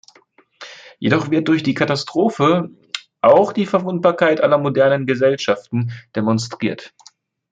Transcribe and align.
Jedoch 0.97 1.29
wird 1.29 1.47
durch 1.47 1.61
die 1.61 1.75
Katastrophe 1.75 2.71
auch 3.21 3.53
die 3.53 3.67
Verwundbarkeit 3.67 4.41
aller 4.41 4.57
modernen 4.57 5.05
Gesellschaften 5.05 5.91
demonstriert. 6.15 6.91